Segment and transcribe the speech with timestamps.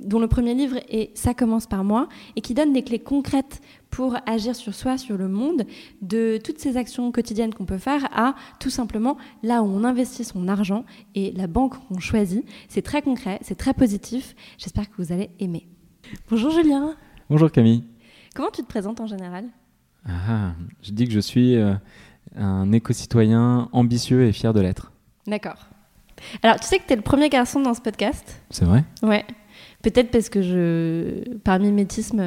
[0.00, 3.60] dont le premier livre est Ça commence par moi et qui donne des clés concrètes
[3.90, 5.64] pour agir sur soi, sur le monde,
[6.02, 10.24] de toutes ces actions quotidiennes qu'on peut faire à tout simplement là où on investit
[10.24, 10.84] son argent
[11.14, 12.44] et la banque qu'on choisit.
[12.68, 14.34] C'est très concret, c'est très positif.
[14.58, 15.68] J'espère que vous allez aimer.
[16.28, 16.96] Bonjour Julien.
[17.30, 17.84] Bonjour Camille.
[18.34, 19.46] Comment tu te présentes en général?
[20.06, 21.74] Ah, Je dis que je suis euh,
[22.36, 24.92] un éco-citoyen ambitieux et fier de l'être.
[25.26, 25.68] D'accord.
[26.42, 28.42] Alors, tu sais que tu es le premier garçon dans ce podcast?
[28.50, 28.84] C'est vrai?
[29.02, 29.24] Ouais.
[29.84, 32.22] Peut-être parce que je, par mimétisme,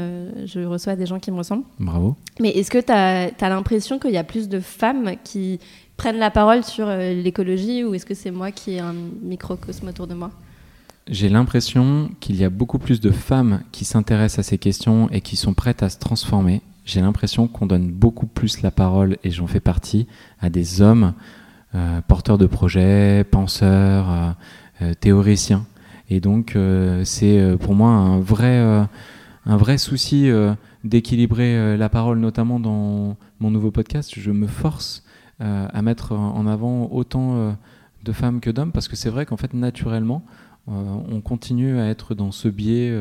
[0.45, 1.63] je reçois des gens qui me ressemblent.
[1.79, 2.15] Bravo.
[2.39, 5.59] Mais est-ce que tu as, l'impression qu'il y a plus de femmes qui
[5.97, 9.87] prennent la parole sur euh, l'écologie ou est-ce que c'est moi qui ai un microcosme
[9.87, 10.29] autour de moi?
[11.09, 15.21] J'ai l'impression qu'il y a beaucoup plus de femmes qui s'intéressent à ces questions et
[15.21, 16.61] qui sont prêtes à se transformer.
[16.85, 20.05] J'ai l'impression qu'on donne beaucoup plus la parole, et j'en fais partie,
[20.39, 21.13] à des hommes
[21.73, 24.35] euh, porteurs de projets, penseurs,
[24.83, 25.65] euh, théoriciens
[26.09, 28.83] et donc, euh, c'est euh, pour moi un vrai, euh,
[29.45, 30.29] un vrai souci
[30.83, 34.13] d'équilibrer la parole, notamment dans mon nouveau podcast.
[34.17, 35.03] Je me force
[35.39, 37.55] à mettre en avant autant
[38.03, 40.23] de femmes que d'hommes, parce que c'est vrai qu'en fait, naturellement,
[40.67, 42.91] on continue à être dans ce biais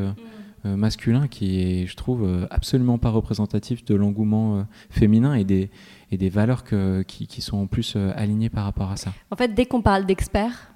[0.63, 0.75] mm.
[0.75, 5.69] masculin qui est, je trouve, absolument pas représentatif de l'engouement féminin et des,
[6.11, 9.11] et des valeurs que, qui, qui, sont en plus alignées par rapport à ça.
[9.31, 10.71] En fait, dès qu'on parle d'experts,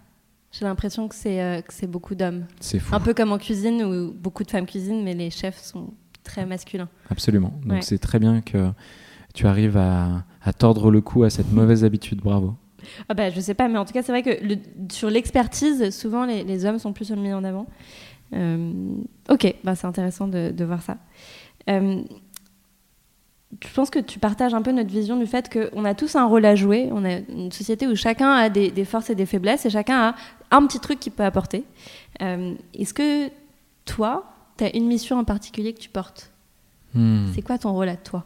[0.52, 2.46] j'ai l'impression que c'est euh, c'est beaucoup d'hommes.
[2.60, 2.94] C'est fou.
[2.96, 6.46] Un peu comme en cuisine où beaucoup de femmes cuisinent, mais les chefs sont très
[6.46, 6.90] masculins.
[7.10, 7.54] Absolument.
[7.66, 8.72] Donc c'est très bien que
[9.34, 12.20] tu arrives à, à, tordre le cou à cette mauvaise habitude.
[12.20, 12.56] Bravo.
[13.10, 14.58] Ah bah, je sais pas, mais en tout cas, c'est vrai que le,
[14.92, 17.68] sur l'expertise, souvent les, les, hommes sont plus mis en avant.
[18.34, 18.74] Euh,
[19.30, 20.98] ok, bah, c'est intéressant de, de, voir ça.
[21.70, 22.02] Euh,
[23.64, 26.26] je pense que tu partages un peu notre vision du fait qu'on a tous un
[26.26, 26.90] rôle à jouer.
[26.92, 30.10] On a une société où chacun a des, des forces et des faiblesses et chacun
[30.10, 30.16] a
[30.52, 31.64] un petit truc qu'il peut apporter.
[32.22, 33.30] Euh, est-ce que
[33.86, 34.26] toi,
[34.58, 36.32] tu as une mission en particulier que tu portes?
[36.94, 37.28] Hmm.
[37.34, 38.26] C'est quoi ton rôle à toi?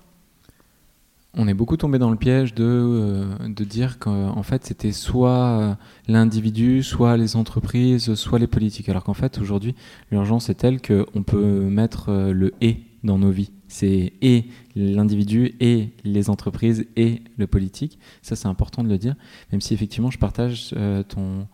[1.37, 5.29] On est beaucoup tombé dans le piège de, euh, de dire qu'en fait c'était soit
[5.29, 5.73] euh,
[6.07, 8.87] l'individu, soit les entreprises, soit les politiques.
[8.87, 9.75] Alors qu'en fait aujourd'hui
[10.11, 13.51] l'urgence est telle qu'on peut mettre le et dans nos vies.
[13.67, 14.45] C'est et
[14.77, 17.99] l'individu et les entreprises et le politique.
[18.21, 19.15] Ça c'est important de le dire,
[19.51, 20.73] même si effectivement je partage
[21.09, 21.47] ton,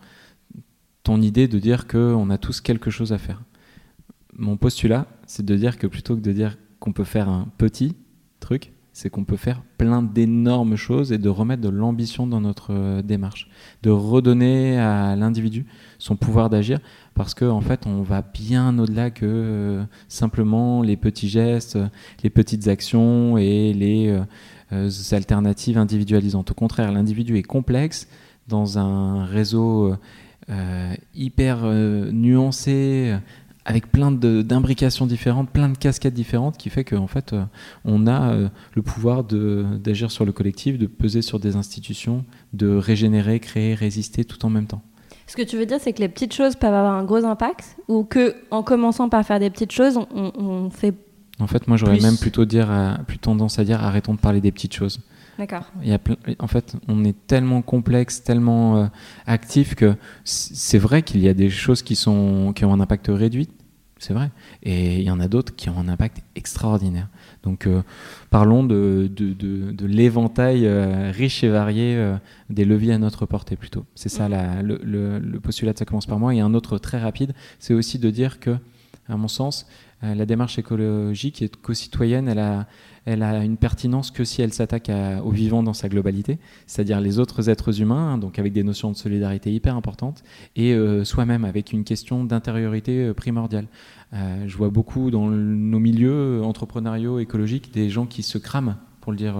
[1.03, 3.41] ton idée de dire qu'on a tous quelque chose à faire.
[4.37, 7.95] Mon postulat, c'est de dire que plutôt que de dire qu'on peut faire un petit
[8.39, 12.73] truc, c'est qu'on peut faire plein d'énormes choses et de remettre de l'ambition dans notre
[12.73, 13.49] euh, démarche,
[13.83, 15.65] de redonner à l'individu
[15.97, 16.79] son pouvoir d'agir,
[17.15, 21.77] parce qu'en en fait, on va bien au-delà que euh, simplement les petits gestes,
[22.23, 24.09] les petites actions et les
[24.71, 26.51] euh, alternatives individualisantes.
[26.51, 28.09] Au contraire, l'individu est complexe
[28.47, 29.95] dans un réseau
[31.13, 33.15] hyper euh, nuancé,
[33.65, 37.43] avec plein d'imbrications différentes, plein de cascades différentes, qui fait qu'en fait, euh,
[37.85, 38.35] on a
[38.73, 44.25] le pouvoir d'agir sur le collectif, de peser sur des institutions, de régénérer, créer, résister
[44.25, 44.81] tout en même temps.
[45.27, 47.77] Ce que tu veux dire, c'est que les petites choses peuvent avoir un gros impact,
[47.87, 50.93] ou que en commençant par faire des petites choses, on, fait.
[51.39, 52.69] En fait, moi, j'aurais même plutôt dire,
[53.07, 54.99] plus tendance à dire, arrêtons de parler des petites choses.
[55.41, 55.71] D'accord.
[56.37, 58.85] en fait, on est tellement complexe, tellement euh,
[59.25, 63.07] actif que c'est vrai qu'il y a des choses qui, sont, qui ont un impact
[63.09, 63.49] réduit,
[63.97, 64.29] c'est vrai.
[64.61, 67.07] Et il y en a d'autres qui ont un impact extraordinaire.
[67.41, 67.81] Donc euh,
[68.29, 71.99] parlons de, de, de, l'éventail euh, riche et varié
[72.51, 73.87] des leviers à notre portée plutôt.
[73.95, 74.31] C'est ça mm.
[74.31, 76.35] la, le, le, le, postulat de ça commence par moi.
[76.35, 78.55] Et un autre très rapide, c'est aussi de dire que,
[79.09, 79.65] à mon sens,
[80.03, 82.67] la démarche écologique et co-citoyenne, elle a,
[83.05, 84.91] elle a une pertinence que si elle s'attaque
[85.23, 86.37] au vivant dans sa globalité,
[86.67, 90.23] c'est-à-dire les autres êtres humains, donc avec des notions de solidarité hyper importantes,
[90.55, 93.67] et euh, soi-même avec une question d'intériorité euh, primordiale.
[94.13, 99.11] Euh, je vois beaucoup dans nos milieux entrepreneuriaux, écologiques, des gens qui se crament pour
[99.11, 99.35] le dire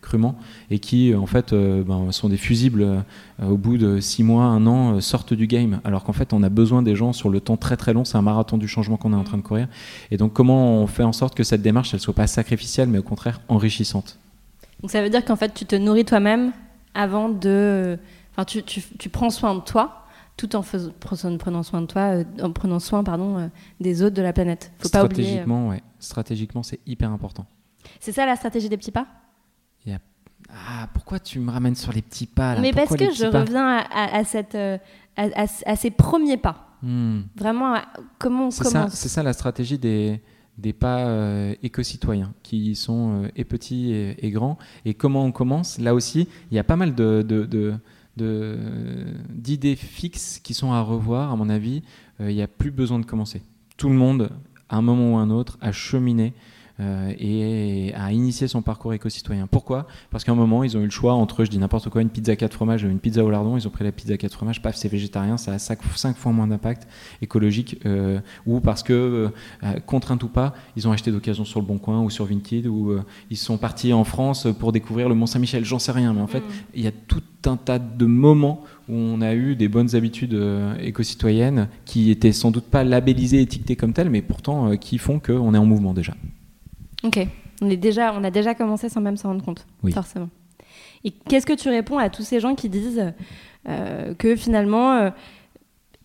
[0.00, 0.36] crûment,
[0.70, 3.04] et qui en fait ben, sont des fusibles
[3.40, 6.48] au bout de six mois, un an, sortent du game, alors qu'en fait on a
[6.48, 9.12] besoin des gens sur le temps très très long, c'est un marathon du changement qu'on
[9.12, 9.68] est en train de courir.
[10.10, 12.98] Et donc comment on fait en sorte que cette démarche, elle soit pas sacrificielle, mais
[12.98, 14.18] au contraire enrichissante?
[14.80, 16.52] Donc ça veut dire qu'en fait tu te nourris toi-même
[16.94, 17.98] avant de...
[18.32, 19.98] Enfin tu, tu, tu prends soin de toi
[20.36, 20.90] tout en, faisant,
[21.38, 23.46] prenant soin de toi, euh, en prenant soin pardon, euh,
[23.80, 24.72] des autres de la planète.
[24.78, 25.40] Faut pas oublier.
[25.40, 25.82] Euh, ouais.
[25.98, 27.46] Stratégiquement, c'est hyper important.
[28.00, 29.06] C'est ça la stratégie des petits pas?
[30.54, 32.60] Ah, pourquoi tu me ramènes sur les petits pas là?
[32.60, 34.56] Mais parce que je reviens à, cette,
[35.16, 36.76] à, ces premiers pas.
[36.82, 37.20] Hmm.
[37.36, 37.76] Vraiment,
[38.18, 40.20] comment on commence C'est ça la stratégie des,
[40.58, 41.06] des pas
[41.62, 44.58] éco-citoyens qui sont et petits et, grands.
[44.84, 45.78] Et comment on commence?
[45.78, 47.78] Là aussi, il y a pas mal de, de
[48.16, 51.82] d'idées fixes qui sont à revoir, à mon avis,
[52.20, 53.42] euh, il n'y a plus besoin de commencer.
[53.76, 54.30] Tout le monde,
[54.68, 56.34] à un moment ou un autre, a cheminé
[56.80, 59.46] euh, et à initier son parcours éco-citoyen.
[59.46, 59.86] Pourquoi?
[60.10, 62.08] Parce qu'à un moment, ils ont eu le choix entre, je dis n'importe quoi, une
[62.08, 63.56] pizza 4 fromages et une pizza au lardon.
[63.56, 65.82] Ils ont pris la pizza 4 fromages, paf, c'est végétarien, ça a 5,
[66.16, 66.88] fois moins d'impact
[67.20, 67.78] écologique.
[67.84, 69.30] Euh, ou parce que,
[69.62, 72.66] euh, contrainte ou pas, ils ont acheté d'occasion sur le Bon Coin ou sur Vinted,
[72.66, 72.96] ou
[73.30, 75.64] ils sont partis en France pour découvrir le Mont-Saint-Michel.
[75.64, 76.52] J'en sais rien, mais en fait, mm.
[76.74, 80.38] il y a tout un tas de moments où on a eu des bonnes habitudes
[80.80, 85.54] éco-citoyennes qui étaient sans doute pas labellisées, étiquetées comme telles, mais pourtant qui font qu'on
[85.54, 86.14] est en mouvement déjà.
[87.04, 87.26] Ok,
[87.60, 90.28] on, est déjà, on a déjà commencé sans même s'en rendre compte, forcément.
[91.04, 93.12] Et qu'est-ce que tu réponds à tous ces gens qui disent
[93.68, 95.10] euh, que finalement, euh,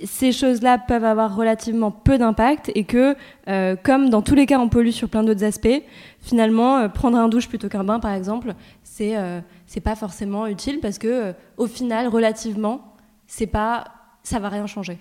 [0.03, 3.15] ces choses-là peuvent avoir relativement peu d'impact et que,
[3.47, 5.83] euh, comme dans tous les cas on pollue sur plein d'autres aspects,
[6.19, 8.53] finalement, prendre un douche plutôt qu'un bain, par exemple,
[8.83, 9.15] c'est
[9.67, 12.93] c'est pas forcément utile parce que, au final, relativement,
[13.27, 13.85] c'est pas,
[14.23, 14.97] ça va rien changer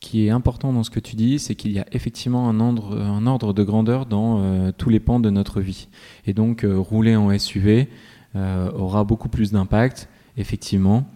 [0.00, 3.52] qui est important dans ce que tu dis, c'est qu'il y a effectivement un ordre,
[3.52, 5.88] de grandeur dans euh, tous les pans de notre vie.
[6.26, 7.88] Et donc, euh, rouler en SUV
[8.34, 11.06] euh, aura beaucoup plus d'impact, effectivement,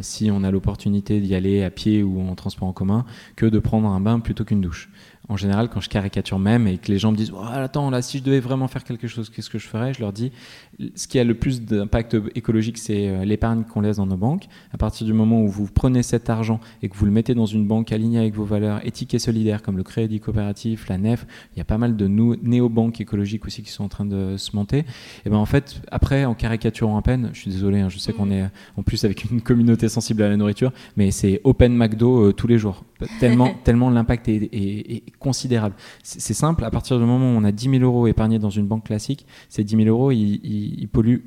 [0.00, 3.04] si on a l'opportunité d'y aller à pied ou en transport en commun,
[3.36, 4.88] que de prendre un bain plutôt qu'une douche
[5.30, 8.02] en général, quand je caricature même et que les gens me disent oh, Attends, là,
[8.02, 9.94] si je devais vraiment faire quelque chose, qu'est-ce que je ferais?
[9.94, 10.32] Je leur dis
[10.96, 14.48] Ce qui a le plus d'impact écologique, c'est euh, l'épargne qu'on laisse dans nos banques.
[14.74, 17.46] À partir du moment où vous prenez cet argent et que vous le mettez dans
[17.46, 21.24] une banque alignée avec vos valeurs éthiques et solidaires, comme le crédit coopératif, la NEF,
[21.54, 24.56] il y a pas mal de néo-banques écologiques aussi qui sont en train de se
[24.56, 24.84] monter.
[25.24, 28.12] Et ben en fait, après, en caricaturant à peine, je suis désolé, hein, je sais
[28.12, 28.46] qu'on est
[28.76, 32.48] en plus avec une communauté sensible à la nourriture, mais c'est Open McDo euh, tous
[32.48, 32.84] les jours.
[33.20, 35.76] Tellement, tellement l'impact est considérable.
[36.02, 38.66] C'est simple, à partir du moment où on a 10 000 euros épargnés dans une
[38.66, 41.22] banque classique, ces 10 000 euros, ils, polluent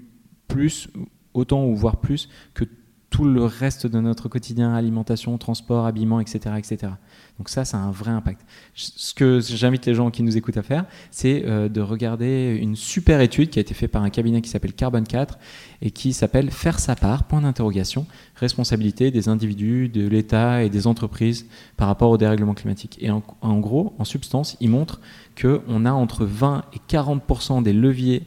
[0.49, 0.89] plus,
[1.33, 2.65] autant ou voire plus que
[3.13, 6.55] tout le reste de notre quotidien, alimentation, transport, habillement, etc.
[6.57, 6.93] etc.
[7.37, 8.41] Donc ça, ça a un vrai impact.
[8.73, 12.75] Ce que j'invite les gens qui nous écoutent à faire, c'est euh, de regarder une
[12.75, 15.37] super étude qui a été faite par un cabinet qui s'appelle Carbone 4
[15.83, 20.87] et qui s'appelle Faire sa part, point d'interrogation, responsabilité des individus, de l'État et des
[20.87, 21.45] entreprises
[21.77, 22.97] par rapport au dérèglement climatique.
[22.99, 25.01] Et en, gros, en substance, il montre
[25.39, 28.23] qu'on a entre 20 et 40% des leviers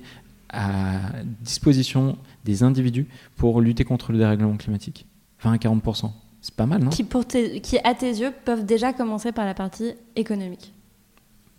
[0.50, 1.00] à
[1.40, 3.06] disposition des individus
[3.36, 5.06] pour lutter contre le dérèglement climatique.
[5.42, 6.10] 20 à 40%.
[6.40, 6.90] C'est pas mal, non?
[6.90, 10.72] Qui, pour qui, à tes yeux, peuvent déjà commencer par la partie économique.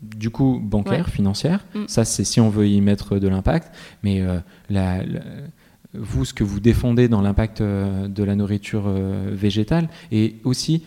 [0.01, 1.88] Du coup, bancaire, financière, mm.
[1.88, 3.75] ça c'est si on veut y mettre de l'impact.
[4.04, 4.39] Mais euh,
[4.69, 5.01] la,
[5.94, 10.83] vous, ce que vous défendez dans l'impact euh, de la nourriture euh, végétale est aussi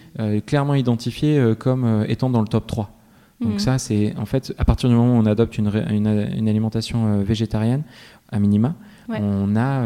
[0.46, 2.99] clairement identifié comme étant dans le top 3.
[3.40, 3.58] Donc mm.
[3.58, 7.82] ça, c'est en fait, à partir du moment où on adopte une, une, alimentation végétarienne,
[8.30, 8.74] à minima,
[9.08, 9.82] on a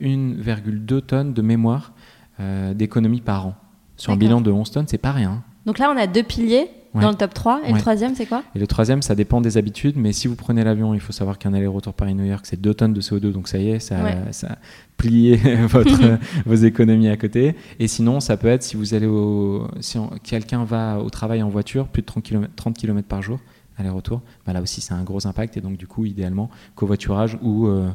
[0.00, 1.92] 1,2 tonnes de mémoire
[2.38, 3.54] euh, d'économie par an.
[3.96, 5.42] Sur un bilan de 11 tonnes, c'est pas rien.
[5.64, 6.68] Donc là, on a deux piliers
[7.00, 7.62] dans le top 3.
[7.66, 8.42] Et le troisième, c'est quoi?
[8.54, 9.96] Et le troisième, ça dépend des habitudes.
[9.96, 12.92] Mais si vous prenez l'avion, il faut savoir qu'un aller-retour Paris-New York, c'est 2 tonnes
[12.92, 13.32] de CO2.
[13.32, 13.96] Donc ça y est, ça,
[14.32, 14.58] ça a
[14.96, 15.36] plié
[15.68, 17.56] votre, vos économies à côté.
[17.78, 19.66] Et sinon, ça peut être si vous allez au.
[19.80, 23.40] Si quelqu'un va au travail en voiture, plus de 30 km, 30 km par jour,
[23.78, 25.56] aller-retour, bah là aussi, c'est un gros impact.
[25.56, 27.90] Et donc, du coup, idéalement, covoiturage ou euh,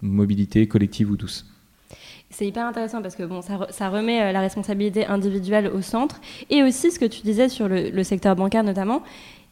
[0.00, 1.51] mobilité collective ou douce.
[2.32, 6.20] C'est hyper intéressant parce que bon, ça, remet euh, la responsabilité individuelle au centre.
[6.48, 9.02] Et aussi ce que tu disais sur le, secteur bancaire notamment.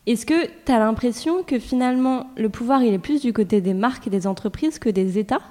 [0.06, 3.74] Est-ce que tu as l'impression que finalement le pouvoir il est plus du côté des
[3.74, 5.42] marques et des entreprises que des États?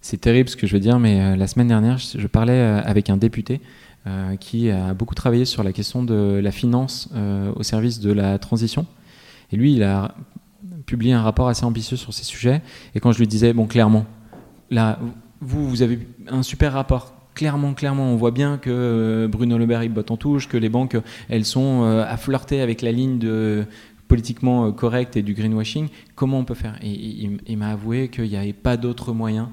[0.00, 2.80] C'est terrible ce que je veux dire, mais euh, la semaine dernière, je, parlais euh,
[2.84, 3.60] avec un député
[4.40, 7.10] qui a beaucoup travaillé sur la question de la finance
[7.54, 8.86] au service de la transition.
[9.52, 10.14] Et lui, il a
[10.86, 12.62] publié un rapport assez ambitieux sur ces sujets.
[12.94, 14.06] Et quand je lui disais, bon, clairement,
[14.70, 14.98] là,
[15.40, 17.14] vous, vous avez un super rapport.
[17.34, 20.56] Clairement, clairement, on voit bien que euh, Bruno Le Maire il botte en touche, que
[20.56, 20.96] les banques
[21.28, 23.64] elles sont euh, à flirter avec la ligne de
[24.08, 26.74] politiquement correct et du greenwashing, comment on peut faire?
[26.82, 26.90] Et
[27.46, 29.50] il, m'a avoué qu'il n'y avait pas d'autre moyen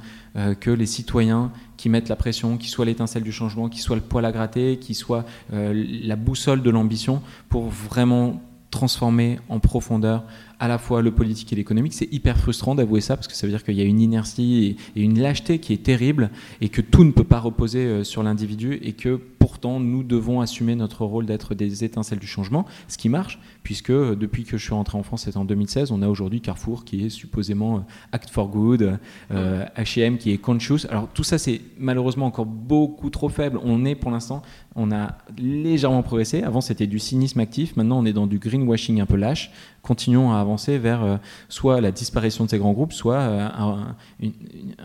[0.60, 4.02] que les citoyens qui mettent la pression, qui soient l'étincelle du changement, qui soit le
[4.02, 8.42] poil à gratter, qui soit la boussole de l'ambition pour vraiment
[8.72, 10.24] transformer en profondeur
[10.60, 11.94] à la fois le politique et l'économique.
[11.94, 14.78] C'est hyper frustrant d'avouer ça parce que ça veut dire qu'il y a une inertie
[14.96, 16.30] et, une lâcheté qui est terrible
[16.62, 20.42] et que tout ne peut pas reposer euh, sur l'individu et que pourtant nous devons
[20.42, 24.58] assumer notre rôle d'être des étincelles du changement, ce qui marche puisque euh, depuis que
[24.58, 27.78] je suis rentré en France, c'est en 2016, on a aujourd'hui Carrefour qui est supposément
[27.78, 27.80] euh,
[28.12, 28.98] Act for Good,
[29.30, 30.86] H&M qui est Conscious.
[30.90, 33.60] Alors tout ça c'est malheureusement encore beaucoup trop faible.
[33.64, 34.42] On est pour l'instant,
[34.76, 36.44] on a légèrement progressé.
[36.44, 39.52] Avant c'était du cynisme actif, maintenant on est dans du greenwashing un peu lâche.
[39.82, 43.96] Continuons à avancer vers soit la disparition de ces grands groupes, soit un,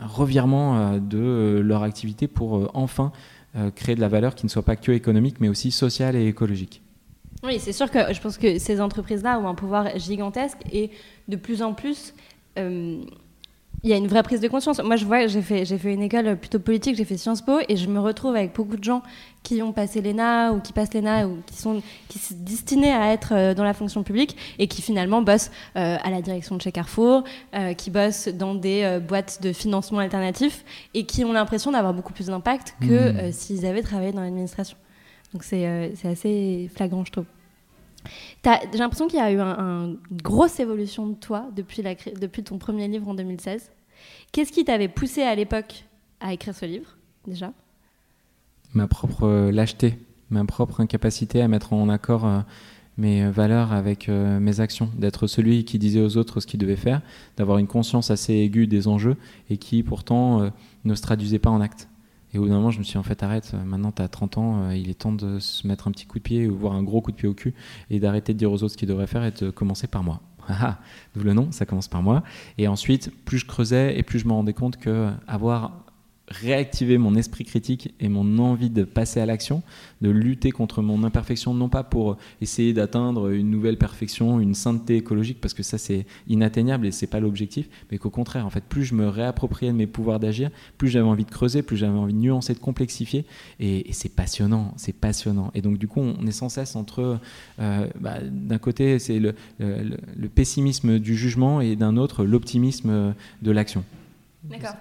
[0.00, 3.12] revirement de leur activité pour enfin
[3.74, 6.82] créer de la valeur qui ne soit pas que économique, mais aussi sociale et écologique.
[7.44, 10.90] Oui, c'est sûr que je pense que ces entreprises-là ont un pouvoir gigantesque et
[11.28, 12.14] de plus en plus,
[13.84, 14.80] il y a une vraie prise de conscience.
[14.82, 17.58] Moi, je vois, j'ai fait, j'ai fait une école plutôt politique, j'ai fait Sciences Po,
[17.68, 19.02] et je me retrouve avec beaucoup de gens
[19.42, 23.12] qui ont passé l'ENA ou qui passent l'ENA ou qui sont, qui sont destinés à
[23.12, 26.62] être euh, dans la fonction publique et qui finalement bossent euh, à la direction de
[26.62, 27.24] chez Carrefour,
[27.54, 32.12] euh, qui bossent dans des boîtes de financement alternatif et qui ont l'impression d'avoir beaucoup
[32.12, 33.32] plus d'impact que mmh.
[33.32, 34.76] s'ils avaient travaillé dans l'administration.
[35.32, 37.24] Donc c'est, c'est assez flagrant, je trouve.
[38.44, 41.82] J'ai l'impression qu'il y a eu une grosse évolution de toi depuis,
[42.42, 43.70] ton premier livre en 2016.
[44.32, 45.84] Qu'est-ce qui t'avait poussé à l'époque
[46.20, 47.52] à écrire ce livre, déjà?
[48.74, 49.98] Ma propre euh, lâcheté,
[50.30, 52.40] ma propre incapacité à mettre en accord euh,
[52.96, 56.76] mes valeurs avec euh, mes actions, d'être celui qui disait aux autres ce qu'ils devaient
[56.76, 57.02] faire,
[57.36, 59.16] d'avoir une conscience assez aiguë des enjeux
[59.50, 60.50] et qui pourtant
[60.84, 61.88] ne se traduisait pas en actes.
[62.32, 64.08] Et au bout d'un moment, je me suis dit, en fait, arrête, maintenant tu as
[64.08, 66.72] 30 ans, il est temps de se mettre un petit coup de pied ou voir
[66.72, 67.54] un gros coup de pied au cul
[67.90, 70.20] et d'arrêter de dire aux autres ce qu'ils devraient faire et de commencer par moi.
[71.14, 72.22] D'où le nom, ça commence par moi.
[72.58, 75.84] Et ensuite, plus je creusais et plus je me rendais compte que avoir
[76.28, 79.62] réactiver mon esprit critique et mon envie de passer à l'action,
[80.00, 84.96] de lutter contre mon imperfection, non pas pour essayer d'atteindre une nouvelle perfection, une sainteté
[84.96, 88.64] écologique, parce que ça c'est inatteignable et c'est pas l'objectif, mais qu'au contraire, en fait,
[88.64, 92.14] plus je me réappropriais mes pouvoirs d'agir, plus j'avais envie de creuser, plus j'avais envie
[92.14, 93.24] de nuancer, de complexifier,
[93.60, 95.50] et, c'est passionnant, c'est passionnant.
[95.54, 97.18] Et donc du coup, on est sans cesse entre,
[97.60, 103.50] euh, bah, d'un côté, c'est le, le pessimisme du jugement et d'un autre, l'optimisme de
[103.50, 103.84] l'action.
[104.44, 104.74] D'accord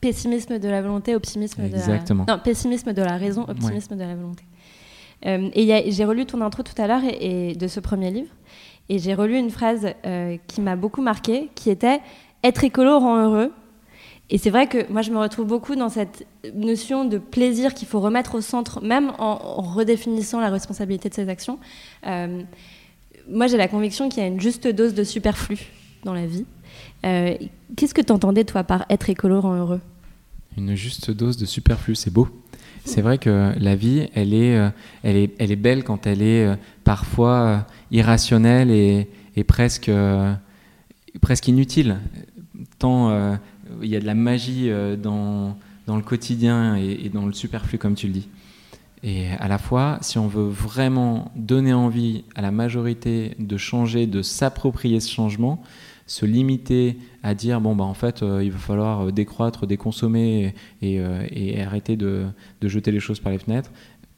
[0.00, 2.14] pessimisme de la volonté, optimisme de la...
[2.14, 4.44] Non, pessimisme de la raison, optimisme de la volonté.
[5.26, 8.32] Euh, et j'ai relu ton intro tout à l'heure et, de ce premier livre,
[8.88, 12.00] et j'ai relu une phrase euh, qui m'a beaucoup marquée, qui était
[12.44, 13.52] «Être écolo rend heureux».
[14.30, 17.88] Et c'est vrai que moi, je me retrouve beaucoup dans cette notion de plaisir qu'il
[17.88, 21.58] faut remettre au centre, même en, redéfinissant la responsabilité de ses actions.
[22.06, 22.42] Euh,
[23.28, 25.58] moi, j'ai la conviction qu'il y a une juste dose de superflu
[26.04, 26.44] dans la vie.
[27.04, 27.34] Euh,
[27.76, 29.80] qu'est-ce que tu entendais, toi, par être écolo rend heureux
[30.56, 32.28] Une juste dose de superflu, c'est beau.
[32.84, 34.70] C'est vrai que la vie, elle est, euh,
[35.02, 39.08] elle est, elle est belle quand elle est euh, parfois irrationnelle et,
[39.44, 39.90] presque,
[41.20, 41.98] presque inutile.
[42.80, 43.38] Tant
[43.82, 44.68] il y a de la magie
[45.00, 48.28] dans, dans le quotidien et, et, dans le superflu, comme tu le dis.
[49.04, 54.06] Et à la fois, si on veut vraiment donner envie à la majorité de changer,
[54.06, 55.62] de s'approprier ce changement,
[56.08, 60.54] se limiter à dire bon bah en fait euh, il va falloir euh, décroître, déconsommer
[60.82, 62.24] et, euh, et arrêter de,
[62.60, 63.70] de, jeter les choses par les fenêtres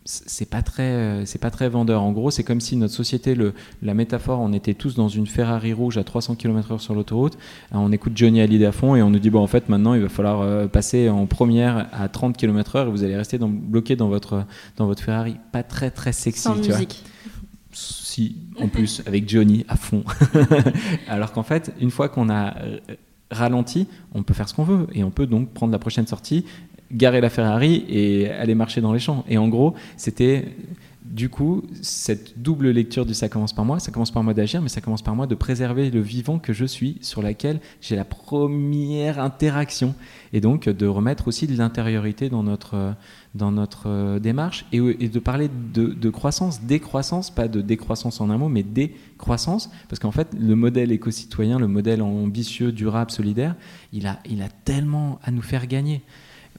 [0.07, 2.03] c'est pas très c'est pas très vendeur.
[2.03, 5.27] En gros c'est comme si notre société le, la métaphore on était tous dans une
[5.27, 7.37] Ferrari rouge à 300 km/h sur l'autoroute
[7.71, 10.01] on écoute Johnny Hallyday à fond et on nous dit bon en fait maintenant il
[10.01, 14.09] va falloir passer en première à 30 km/h et vous allez rester dans, bloqué dans
[14.09, 14.47] votre
[14.79, 15.37] dans votre Ferrari.
[15.53, 17.05] Pas très très sexy Sans musique
[18.11, 20.05] si, en plus, avec Johnny à fond.
[21.09, 22.79] Alors qu'en fait, une fois qu'on a euh,
[23.31, 24.89] ralenti, on peut faire ce qu'on veut.
[24.93, 26.45] Et on peut donc prendre la prochaine sortie,
[26.93, 29.25] garer la Ferrari et aller marcher dans les champs.
[29.29, 30.57] Et en gros, c'était
[31.11, 34.63] du coup, cette double lecture du ça commence par moi, ça commence par moi d'agir,
[34.63, 37.97] mais ça commence par moi de préserver le vivant que je suis, sur laquelle j'ai
[37.97, 39.97] la première interaction,
[40.33, 42.95] et donc de remettre aussi de l'intériorité dans notre,
[43.35, 48.39] dans notre euh, démarche, et, de parler de, croissance, décroissance, pas de décroissance en un
[48.39, 53.57] mot, mais décroissance, parce qu'en fait, le modèle éco-citoyen, le modèle ambitieux, durable, solidaire,
[53.93, 56.03] il a, il a tellement à nous faire gagner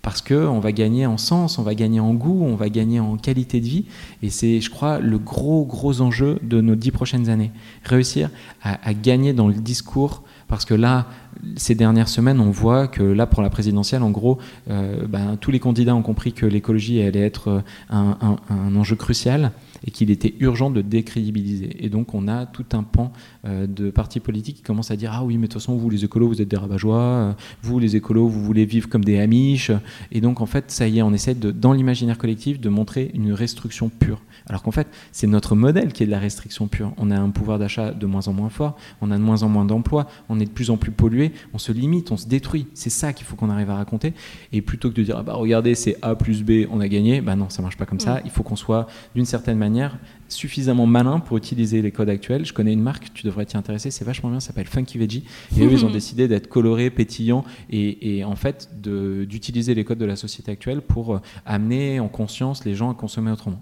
[0.01, 3.17] parce qu'on va gagner en sens, on va gagner en goût, on va gagner en
[3.17, 3.85] qualité de vie.
[4.23, 7.51] Et c'est, je crois, le gros, gros enjeu de nos dix prochaines années.
[7.83, 8.29] Réussir
[8.63, 11.07] à, gagner dans le discours, parce que là,
[11.55, 14.37] ces dernières semaines, on voit que là, pour la présidentielle, en gros,
[14.69, 19.51] euh, ben, tous les candidats ont compris que l'écologie allait être un, un enjeu crucial
[19.85, 21.83] et qu'il était urgent de décrédibiliser.
[21.83, 23.11] Et donc on a tout un pan
[23.45, 25.89] euh, de partis politiques qui commencent à dire ah oui mais de toute façon vous
[25.89, 27.33] les écolos vous êtes des rabat-joie, euh,
[27.63, 29.71] vous les écolos vous voulez vivre comme des amiches.
[30.11, 33.33] Et donc en fait ça y est on essaie dans l'imaginaire collectif de montrer une
[33.33, 34.21] restriction pure.
[34.47, 36.93] Alors qu'en fait c'est notre modèle qui est de la restriction pure.
[36.97, 39.49] On a un pouvoir d'achat de moins en moins fort, on a de moins en
[39.49, 41.20] moins d'emplois, on est de plus en plus pollué,
[41.53, 42.67] on se limite, on se détruit.
[42.73, 44.13] C'est ça qu'il faut qu'on arrive à raconter.
[44.51, 47.21] Et plutôt que de dire ah bah regardez c'est A plus B on a gagné,
[47.21, 48.15] bah non ça marche pas comme ça.
[48.15, 48.21] Mm.
[48.25, 49.97] Il faut qu'on soit d'une certaine manière
[50.31, 52.45] suffisamment malin pour utiliser les codes actuels.
[52.45, 55.25] Je connais une marque, tu devrais t'y intéresser, c'est vachement bien, ça s'appelle Funky Veggie.
[55.57, 60.05] Et eux, ils ont décidé d'être colorés, pétillants et, en fait d'utiliser les codes de
[60.05, 63.61] la société actuelle pour euh, amener en conscience les gens à consommer autrement.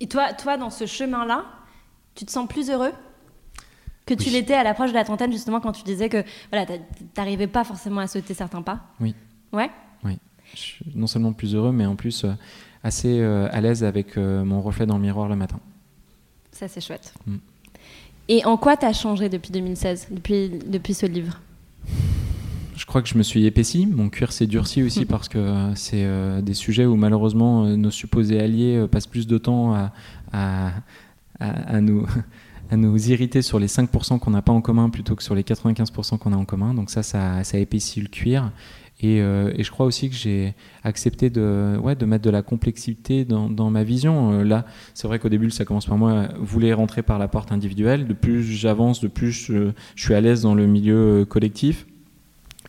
[0.00, 1.44] Et toi, toi dans ce chemin-là,
[2.14, 2.92] tu te sens plus heureux?
[4.06, 6.66] Que tu l'étais à l'approche de la trentaine, justement, quand tu disais que voilà,
[7.14, 9.14] t'arrivais pas forcément à sauter certains pas Oui.
[9.52, 9.70] Ouais
[10.04, 10.18] Oui.
[10.54, 12.32] Je suis non seulement plus heureux, mais en plus, euh,
[12.84, 15.58] assez euh, à l'aise avec euh, mon reflet dans le miroir le matin.
[16.52, 17.14] Ça, c'est chouette.
[17.26, 17.36] Mm.
[18.28, 21.40] Et en quoi tu as changé depuis 2016, depuis, depuis ce livre?
[22.76, 25.74] Je crois que je me suis épaissi, mon cuir s'est durci aussi parce que euh,
[25.74, 26.06] c'est
[26.42, 29.92] des sujets où malheureusement nos supposés alliés passent plus de temps à,
[30.32, 30.72] à,
[31.40, 32.06] à, nous,
[32.70, 35.42] à nous irriter sur les 5% qu'on n'a pas en commun plutôt que sur les
[35.42, 36.74] 95% qu'on a en commun.
[36.74, 38.50] Donc ça, ça, ça épaissit le cuir.
[39.02, 43.24] Euh, et, je crois aussi que j'ai accepté de, ouais, de mettre de la complexité
[43.24, 44.32] dans, dans ma vision.
[44.32, 47.52] Euh, là, c'est vrai qu'au début, ça commence par moi, voulais rentrer par la porte
[47.52, 48.06] individuelle.
[48.06, 51.86] De plus j'avance, de plus je, suis à l'aise dans le milieu euh, collectif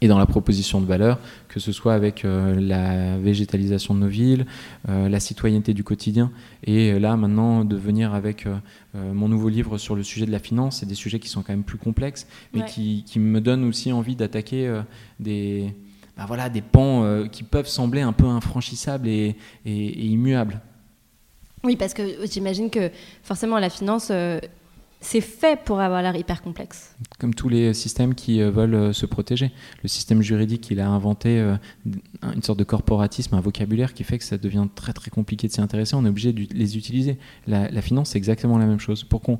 [0.01, 4.45] et dans la proposition de valeur, que ce soit avec la végétalisation de nos villes,
[4.87, 6.31] la citoyenneté du quotidien,
[6.63, 8.45] et là maintenant de venir avec
[8.93, 11.53] mon nouveau livre sur le sujet de la finance, c'est des sujets qui sont quand
[11.53, 14.81] même plus complexes, mais qui, qui, me donnent aussi envie d'attaquer
[15.21, 15.73] des,
[16.17, 19.35] bah voilà, des pans euh, qui peuvent sembler un peu infranchissables et,
[19.65, 20.61] immuables.
[21.63, 22.91] Oui, parce que j'imagine que
[23.23, 24.39] forcément la finance, euh,
[25.05, 26.95] c'est fait pour avoir l'air hyper complexe.
[27.19, 29.51] Comme tous les systèmes qui euh, veulent se protéger.
[29.83, 31.39] Le système juridique, il a inventé
[32.23, 35.53] une sorte de corporatisme, un vocabulaire qui fait que ça devient très très compliqué de
[35.53, 35.95] s'y intéresser.
[35.95, 37.17] On est obligé de les utiliser.
[37.47, 39.03] La, la finance, c'est exactement la même chose.
[39.03, 39.39] Pour qu'on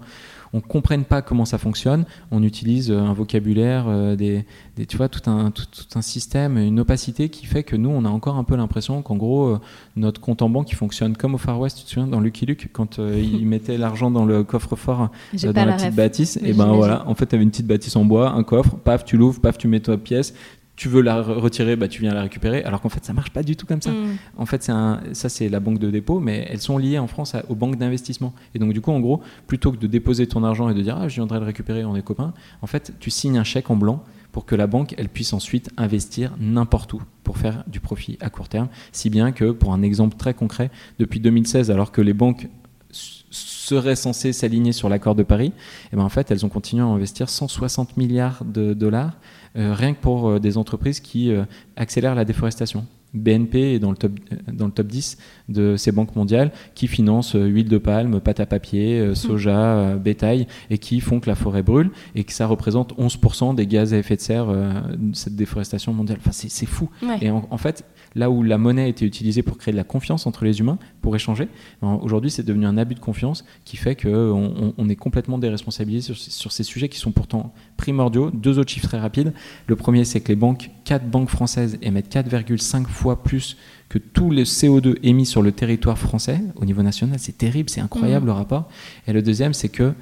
[0.56, 4.46] on comprenne pas comment ça fonctionne, on utilise euh, un vocabulaire, euh, des,
[4.88, 5.66] tu vois, tout un, tout,
[5.96, 9.18] un système, une opacité qui fait que nous, on a encore un peu l'impression qu'en
[9.18, 9.60] gros, euh,
[9.98, 12.46] notre compte en banque, il fonctionne comme au Far West, tu te souviens, dans Lucky
[12.46, 17.06] Luke, quand il mettait l'argent dans le coffre-fort dans la, petite bâtisse, et ben voilà,
[17.08, 19.58] en fait, tu avais une petite bâtisse en bois, un coffre, paf, tu l'ouvres, paf,
[19.58, 20.34] tu mets ta pièce,
[20.76, 22.64] tu veux la retirer, bah, tu viens la récupérer.
[22.64, 23.92] Alors qu'en fait, ça marche pas du tout comme ça.
[23.92, 24.18] Mm.
[24.38, 27.36] En fait, un, ça, c'est la banque de dépôt, mais elles sont liées en France
[27.50, 28.34] aux banques d'investissement.
[28.54, 30.98] Et donc, du coup, en gros, plutôt que de déposer ton argent et de dire,
[31.00, 33.76] ah, je viendrai le récupérer, on est copains, en fait, tu signes un chèque en
[33.76, 38.18] blanc pour que la banque, elle puisse ensuite investir n'importe où pour faire du profit
[38.20, 38.68] à court terme.
[38.92, 42.50] Si bien que, pour un exemple très concret, depuis 2016, alors que les banques
[42.92, 46.84] seraient censées s'aligner sur l'accord de Paris, et eh ben en fait, elles ont continué
[46.84, 49.14] à investir 160 milliards de dollars
[49.56, 51.44] rien que pour euh, des entreprises qui euh,
[51.76, 52.86] accélèrent la déforestation.
[53.14, 54.12] BNP est dans le top,
[54.52, 58.46] dans le top 10 de ces banques mondiales qui financent huile de palme, pâte à
[58.46, 63.56] papier, soja, bétail et qui font que la forêt brûle et que ça représente 11%
[63.56, 66.18] des gaz à effet de serre de cette déforestation mondiale.
[66.20, 66.90] Enfin, c'est fou.
[67.22, 67.86] Et en, fait,
[68.16, 70.80] là où la monnaie a été utilisée pour créer de la confiance entre les humains,
[71.02, 71.48] pour échanger,
[71.82, 76.14] ben, aujourd'hui c'est devenu un abus de confiance qui fait qu'on on est complètement déresponsabilisé
[76.14, 78.32] sur, sur, ces sujets qui sont pourtant primordiaux.
[78.32, 79.34] Deux autres chiffres très rapides.
[79.68, 83.58] Le premier c'est que les banques, quatre banques françaises émettent 4,5 fois plus
[83.90, 87.20] que tous les CO2 émis sur le territoire français au niveau national.
[87.20, 88.28] C'est terrible, c'est incroyable mmh.
[88.28, 88.70] le rapport.
[89.08, 89.94] Et le deuxième c'est que,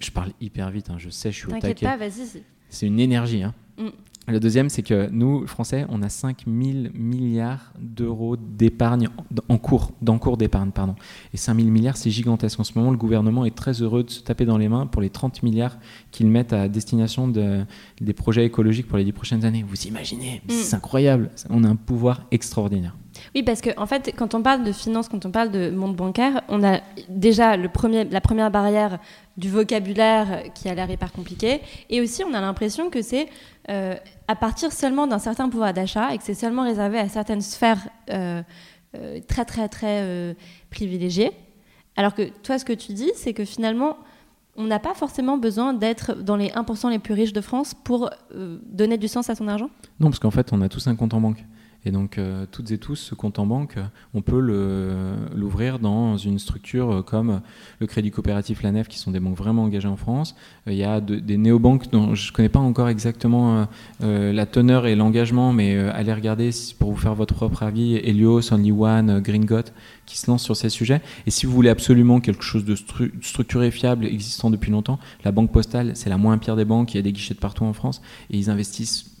[0.00, 1.86] je parle hyper vite, hein, je sais, je suis au taquet.
[1.86, 2.42] pas, vas-y.
[2.68, 3.42] C'est une énergie.
[3.42, 3.54] Hein.
[3.78, 3.88] Mmh.
[4.28, 9.08] Le deuxième, c'est que nous, Français, on a 5 000 milliards d'euros d'épargne
[9.48, 10.94] en cours, d'encours d'épargne, pardon.
[11.34, 12.60] Et 5 000 milliards, c'est gigantesque.
[12.60, 15.02] En ce moment, le gouvernement est très heureux de se taper dans les mains pour
[15.02, 15.76] les 30 milliards
[16.12, 17.64] qu'ils mettent à destination de,
[18.00, 19.64] des projets écologiques pour les 10 prochaines années.
[19.66, 20.50] Vous imaginez mm.
[20.52, 21.30] C'est incroyable.
[21.50, 22.96] On a un pouvoir extraordinaire.
[23.34, 25.96] Oui, parce qu'en en fait, quand on parle de finance, quand on parle de monde
[25.96, 28.98] bancaire, on a déjà la première barrière
[29.36, 31.60] du vocabulaire qui a l'air hyper compliqué.
[31.90, 33.28] Et aussi, on a l'impression que c'est
[33.70, 33.94] euh,
[34.28, 37.88] à partir seulement d'un certain pouvoir d'achat et que c'est seulement réservé à certaines sphères
[38.10, 38.42] euh,
[38.96, 40.36] euh, très, très, très
[40.70, 41.32] privilégiées.
[41.96, 43.98] Alors que toi, ce que tu dis, c'est que finalement,
[44.56, 48.10] on n'a pas forcément besoin d'être dans les 1% les plus riches de France pour
[48.34, 49.70] donner du sens à son argent?
[50.00, 51.44] Non, parce qu'en fait, on a tous un compte en banque.
[51.84, 53.76] Et donc, euh, toutes et tous, ce compte en banque,
[54.14, 54.40] on peut
[55.34, 57.40] l'ouvrir dans une structure comme
[57.80, 60.34] le Crédit Coopératif La Nef, qui sont des banques vraiment engagées en France.
[60.66, 63.66] Il y a des néobanques dont je ne connais pas encore exactement
[64.00, 67.96] la teneur et l'engagement, mais allez regarder pour vous faire votre propre avis.
[67.96, 69.46] Helios, Only One, Green
[70.06, 71.00] qui se lancent sur ces sujets.
[71.26, 72.76] Et si vous voulez absolument quelque chose de
[73.20, 76.94] structuré, fiable, existant depuis longtemps, la Banque Postale, c'est la moins pire des banques.
[76.94, 79.11] Il y a des guichets de partout en France et ils investissent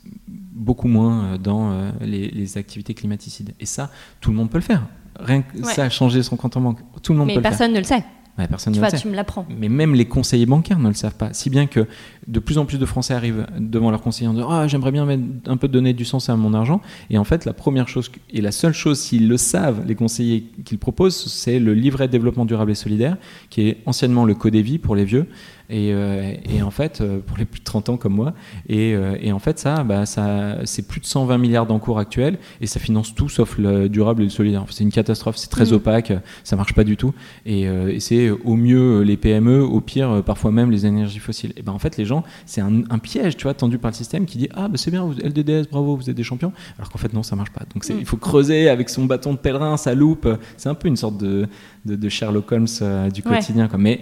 [0.52, 3.54] beaucoup moins euh, dans euh, les, activités climaticides.
[3.60, 3.90] Et ça,
[4.20, 4.86] tout le monde peut le faire.
[5.18, 7.50] Rien que ça, changer son compte en banque, tout le monde peut le faire.
[7.50, 8.04] Mais personne ne le sait.
[8.48, 9.02] personne tu ne vois, le sait.
[9.02, 9.46] tu me l'apprends.
[9.58, 11.32] Mais même les conseillers bancaires ne le savent pas.
[11.32, 11.86] Si bien que
[12.26, 15.04] de plus en plus de Français arrivent devant leurs conseillers en disant ah, j'aimerais bien
[15.04, 16.80] mettre un peu donner du sens à mon argent.
[17.10, 20.50] Et en fait, la première chose et la seule chose, s'ils le savent, les conseillers
[20.64, 23.16] qu'ils proposent, c'est le livret de développement durable et solidaire,
[23.50, 25.26] qui est anciennement le Codévi pour les vieux,
[25.72, 28.34] euh, et, en fait, euh, pour les plus de 30 ans comme moi,
[28.68, 32.66] et, euh, en fait, ça, bah, ça c'est plus de 120 milliards d'encours actuels, et
[32.66, 34.64] ça finance tout sauf le durable et le solidaire.
[34.70, 35.74] C'est une catastrophe, c'est très mm.
[35.74, 36.12] opaque,
[36.44, 37.14] ça marche pas du tout,
[37.46, 37.66] et,
[38.00, 41.52] c'est au mieux les PME, au pire parfois même les énergies fossiles.
[41.56, 44.26] Et ben en fait, les gens, c'est un, piège, tu vois, tendu par le système
[44.26, 46.98] qui dit ah bah, c'est bien, vous, LDDS, bravo, vous êtes des champions, alors qu'en
[46.98, 47.64] fait non, ça marche pas.
[47.72, 47.98] Donc mm.
[47.98, 50.28] il faut creuser avec son bâton de pèlerin, sa loupe.
[50.56, 51.46] C'est un peu une sorte de,
[51.84, 53.78] de, Sherlock Holmes du quotidien, quoi.
[53.78, 54.00] Mais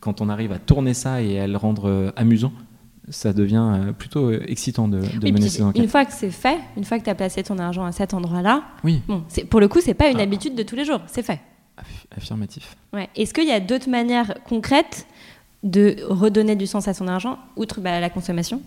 [0.00, 2.52] quand on arrive à tourner ça et à le rendre euh, amusant,
[3.08, 5.82] ça devient euh, plutôt euh, excitant de, mener ces enquêtes.
[5.82, 8.14] Une fois que c'est fait, une fois que tu as placé ton argent à cet
[8.14, 9.02] endroit-là, oui.
[9.06, 10.22] bon, pour le coup, c'est pas une ah.
[10.22, 11.40] habitude de tous les jours, c'est fait.
[12.14, 12.76] Affirmatif.
[12.92, 13.08] Ouais.
[13.16, 15.06] Est-ce qu'il y a d'autres manières concrètes
[15.62, 18.60] de redonner du sens à son argent, outre bah, la consommation?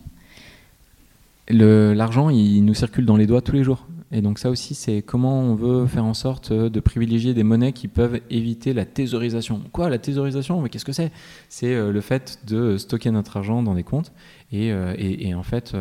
[1.49, 3.85] L'argent, il nous circule dans les doigts tous les jours.
[4.13, 7.41] Et donc ça aussi, c'est comment on veut faire en sorte euh, de privilégier des
[7.41, 9.63] monnaies qui peuvent éviter la thésaurisation.
[9.71, 10.61] Quoi, la thésaurisation?
[10.61, 11.11] Mais qu'est-ce que c'est?
[11.49, 14.13] C'est euh, le fait de stocker notre argent dans des comptes
[14.51, 15.75] et, euh, et, en fait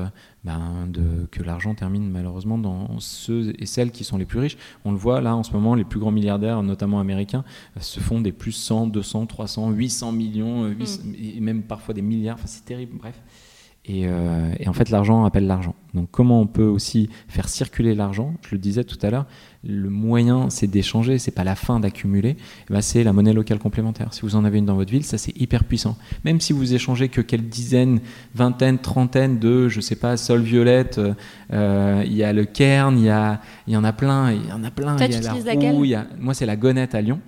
[0.44, 4.56] ben, de, que l'argent termine malheureusement dans ceux et celles qui sont les plus riches.
[4.86, 7.44] On le voit là en ce moment, les plus grands milliardaires, notamment américains,
[7.78, 10.84] se font des plus 100, 200, 300, 800 millions, mm.
[11.20, 12.36] et même parfois des milliards.
[12.36, 13.20] Enfin, c'est terrible, bref.
[13.90, 15.74] Euh, et, en fait, l'argent appelle l'argent.
[15.92, 18.34] Donc, comment on peut aussi faire circuler l'argent?
[18.48, 19.26] Je le disais tout à l'heure,
[19.64, 22.36] le moyen, c'est d'échanger, c'est pas la fin d'accumuler.
[22.70, 24.14] Eh ben, c'est la monnaie locale complémentaire.
[24.14, 25.98] Si vous en avez une dans votre ville, ça c'est hyper puissant.
[26.24, 28.00] Même si vous échangez que quelques dizaines,
[28.36, 31.00] vingtaines, trentaines de, je sais pas, sol violette,
[31.52, 34.62] euh, il y a le Cairn, il y, y en a plein, il y en
[34.62, 34.94] a plein.
[34.94, 37.20] Toi, il y a la moi, c'est la Gonette à Lyon.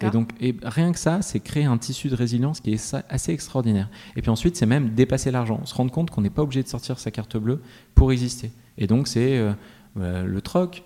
[0.00, 3.32] Et donc, et rien que ça, c'est créer un tissu de résilience qui est assez
[3.32, 3.88] extraordinaire.
[4.16, 5.64] Et puis ensuite, c'est même dépasser l'argent.
[5.64, 7.62] Se rendre compte qu'on n'est pas obligé de sortir sa carte bleue
[7.94, 8.50] pour exister.
[8.76, 9.52] Et donc, c'est euh,
[9.98, 10.84] euh, le troc,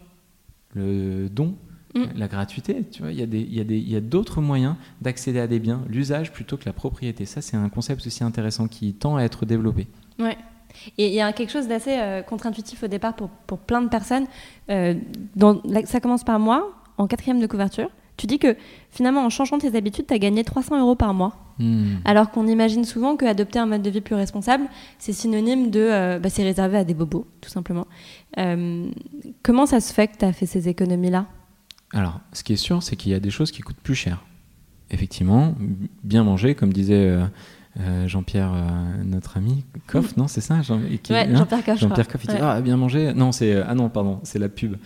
[0.75, 1.57] le don,
[1.95, 2.05] mm.
[2.17, 2.85] la gratuité.
[2.91, 6.73] Tu vois, il y a d'autres moyens d'accéder à des biens, l'usage plutôt que la
[6.73, 7.25] propriété.
[7.25, 9.87] Ça, c'est un concept aussi intéressant qui tend à être développé.
[10.19, 10.37] Ouais.
[10.97, 13.89] Et il y a quelque chose d'assez euh, contre-intuitif au départ pour, pour, plein de
[13.89, 14.27] personnes.
[14.69, 17.91] ça commence par moi, en quatrième de couverture.
[18.17, 18.57] Tu dis que
[18.91, 21.37] finalement, en changeant tes habitudes, tu as gagné 300 euros par mois.
[21.59, 21.97] Hmm.
[22.05, 24.65] Alors qu'on imagine souvent qu'adopter un mode de vie plus responsable,
[24.99, 25.81] c'est synonyme de.
[25.81, 27.87] Euh, bah, c'est réservé à des bobos, tout simplement.
[28.39, 28.89] Euh,
[29.43, 31.27] comment ça se fait que tu as fait ces économies-là?
[31.93, 34.25] Alors, ce qui est sûr, c'est qu'il y a des choses qui coûtent plus cher.
[34.91, 35.55] Effectivement,
[36.03, 37.19] bien manger, comme disait.
[37.81, 38.53] Euh, Jean-Pierre,
[39.03, 41.27] notre ami, Coff, non, c'est ça Jean, hein?
[41.33, 41.79] Jean-Pierre Coff.
[41.79, 43.15] Jean-Pierre Coff, il dit Ah, bien manger.
[43.15, 43.63] Non, c'est.
[43.63, 44.77] Ah non, pardon, c'est la pub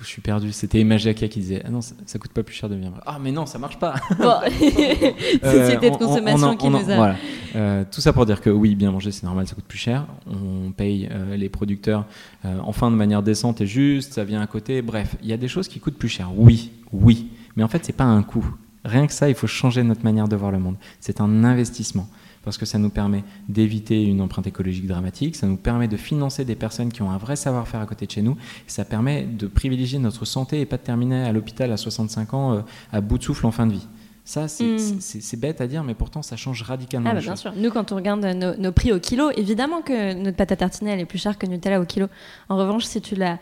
[0.00, 0.52] je suis perdu.
[0.52, 3.32] C'était Emma qui disait Ah non, ça, coûte pas plus cher de bien Ah, mais
[3.32, 3.94] non, ça marche pas.
[4.18, 4.40] Bon.
[5.42, 6.96] Société de consommation qui nous a.
[6.96, 7.16] Voilà.
[7.56, 10.06] Euh, tout ça pour dire que oui, bien manger, c'est normal, ça coûte plus cher.
[10.26, 12.06] On paye euh, les producteurs
[12.44, 14.82] euh, enfin de manière décente et juste, ça vient à côté.
[14.82, 16.30] Bref, il y a des choses qui coûtent plus cher.
[16.36, 17.28] Oui, oui.
[17.56, 18.46] Mais en fait, c'est pas un coût.
[18.84, 20.76] Rien que ça, il faut changer notre manière de voir le monde.
[21.00, 22.08] C'est un investissement
[22.42, 26.44] parce que ça nous permet d'éviter une empreinte écologique dramatique, ça nous permet de financer
[26.44, 29.24] des personnes qui ont un vrai savoir-faire à côté de chez nous, et ça permet
[29.24, 32.60] de privilégier notre santé et pas de terminer à l'hôpital à 65 ans euh,
[32.92, 33.86] à bout de souffle en fin de vie.
[34.24, 34.78] Ça, hmm.
[35.00, 37.10] c'est bête à dire, mais pourtant, ça change radicalement.
[37.10, 37.52] Ah bah bien sûr.
[37.56, 41.00] Nous, quand on regarde nos, prix au kilo, évidemment que notre pâte à tartiner, elle
[41.00, 42.06] est plus chère que Nutella au kilo.
[42.48, 43.40] En revanche, si tu, la,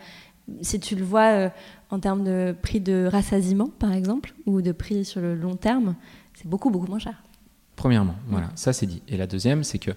[0.61, 1.49] si tu le vois euh,
[1.91, 5.95] en termes de prix de rassasiement, par exemple, ou de prix sur le long terme,
[6.33, 7.21] c'est beaucoup, beaucoup moins cher.
[7.79, 9.01] Premièrement, voilà, ça c'est dit.
[9.07, 9.91] Et la deuxième, c'est que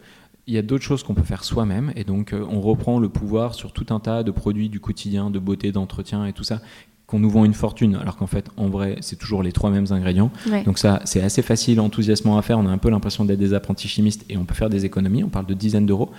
[0.47, 3.09] il y a d'autres choses qu'on peut faire soi-même, et donc euh, on reprend le
[3.09, 6.61] pouvoir sur tout un tas de produits du quotidien, de beauté, d'entretien et tout ça,
[7.09, 9.87] qu'on nous vend une fortune, alors qu'en fait, en vrai, c'est toujours les trois mêmes
[9.91, 10.31] ingrédients.
[10.65, 12.57] Donc ça, c'est assez facile, enthousiasmant à faire.
[12.61, 15.25] On a un peu l'impression d'être des apprentis chimistes et on peut faire des économies.
[15.25, 16.13] On parle de dizaines d'euros.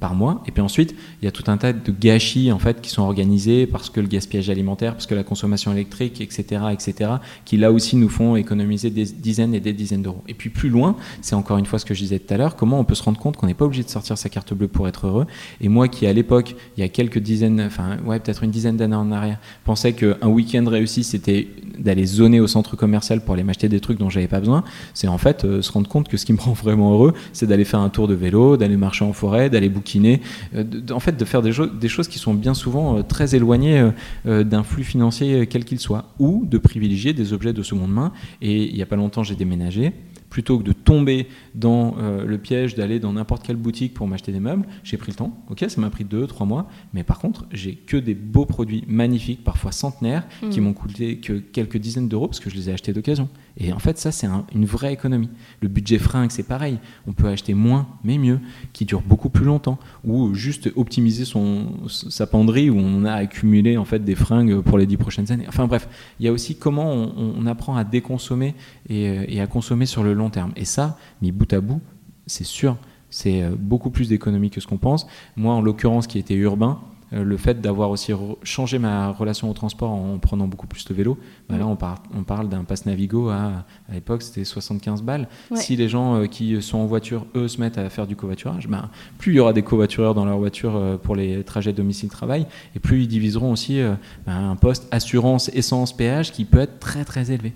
[0.00, 0.42] Par mois.
[0.46, 3.02] Et puis ensuite, il y a tout un tas de gâchis en fait qui sont
[3.02, 7.10] organisés parce que le gaspillage alimentaire, parce que la consommation électrique, etc., etc.,
[7.44, 10.22] qui là aussi nous font économiser des dizaines et des dizaines d'euros.
[10.28, 12.56] Et puis plus loin, c'est encore une fois ce que je disais tout à l'heure,
[12.56, 14.68] comment on peut se rendre compte qu'on n'est pas obligé de sortir sa carte bleue
[14.68, 15.26] pour être heureux.
[15.60, 18.76] Et moi qui à l'époque, il y a quelques dizaines, enfin ouais, peut-être une dizaine
[18.76, 23.42] d'années en arrière, pensais qu'un week-end réussi, c'était d'aller zoner au centre commercial pour aller
[23.42, 24.64] m'acheter des trucs dont j'avais pas besoin.
[24.94, 27.46] C'est en fait euh, se rendre compte que ce qui me rend vraiment heureux, c'est
[27.46, 30.20] d'aller faire un tour de vélo, d'aller marcher en forêt, d'aller bouquiner,
[30.54, 33.90] euh, en fait de faire des, des, choses qui sont bien souvent euh, très éloignées
[34.26, 38.12] euh, d'un flux financier quel qu'il soit, ou de privilégier des objets de seconde main.
[38.40, 39.92] Et il n'y a pas longtemps, j'ai déménagé
[40.28, 44.40] plutôt que de tomber dans le piège d'aller dans n'importe quelle boutique pour m'acheter des
[44.40, 45.38] meubles, j'ai pris le temps.
[45.48, 48.84] Ok, ça m'a pris deux, trois mois, mais par contre, j'ai que des beaux produits
[48.88, 50.64] magnifiques, parfois centenaires, qui mmh.
[50.64, 53.30] m'ont coûté que quelques dizaines d'euros parce que je les ai achetés d'occasion.
[53.58, 55.30] Et en fait, ça, c'est une vraie économie.
[55.62, 56.78] Le budget fringue, c'est pareil.
[57.06, 58.38] On peut acheter moins, mais mieux,
[58.72, 59.78] qui dure beaucoup plus longtemps.
[60.04, 64.76] Ou juste optimiser son, sa penderie où on a accumulé en fait des fringues pour
[64.76, 65.46] les dix prochaines années.
[65.48, 65.88] Enfin bref,
[66.20, 68.54] il y a aussi comment on, apprend à déconsommer
[68.88, 70.52] et, et, à consommer sur le long terme.
[70.56, 71.80] Et ça, mis bout à bout,
[72.26, 72.76] c'est sûr,
[73.08, 75.06] c'est euh, beaucoup plus d'économie que ce qu'on pense.
[75.36, 79.52] Moi, en l'occurrence, qui était urbain, euh, le fait d'avoir aussi changé ma relation au
[79.52, 81.78] transport en prenant beaucoup plus le vélo, bah là on,
[82.16, 85.28] on parle d'un pass Navigo à, à l'époque c'était 75 balles.
[85.54, 88.68] Si les gens euh, qui sont en voiture, eux, se mettent à faire du covoiturage,
[88.68, 92.46] bah, plus il y aura des covoitureurs dans leur voiture euh, pour les trajets domicile-travail,
[92.74, 93.80] et plus ils diviseront aussi
[94.26, 97.52] bah, un poste assurance, essence, péage qui peut être très très élevé.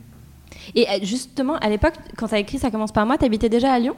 [0.74, 3.72] Et justement, à l'époque, quand tu as écrit Ça commence par moi, tu habitais déjà
[3.72, 3.94] à Lyon?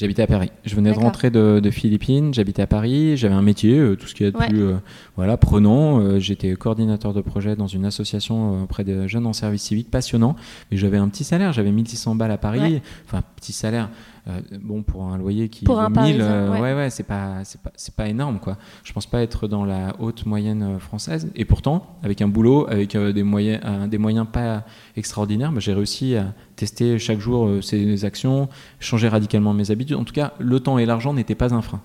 [0.00, 0.50] J'habitais à Paris.
[0.64, 4.14] Je venais de rentrer de, Philippines, j'habitais à Paris, j'avais un métier, euh, tout ce
[4.14, 4.76] qui est plus euh,
[5.14, 6.00] voilà, prenant.
[6.00, 10.36] Euh, j'étais coordinateur de projet dans une association auprès des jeunes en service civique, passionnant.
[10.70, 12.80] Mais j'avais un petit salaire, j'avais 1600 balles à Paris.
[13.04, 13.90] Enfin, petit salaire.
[14.28, 17.60] Euh, bon, pour un loyer qui pour vaut 1000, euh, ouais, ouais, c'est pas, c'est
[17.60, 18.56] pas, c'est pas énorme, quoi.
[18.84, 21.30] Je pense pas être dans la haute moyenne euh, française.
[21.34, 24.64] Et pourtant, avec un boulot, avec des moyens, des moyens pas
[24.96, 29.96] extraordinaires, bah, j'ai réussi à tester chaque jour ces actions, changer radicalement mes habitudes.
[29.96, 31.80] En tout cas, le temps et l'argent n'étaient pas un frein.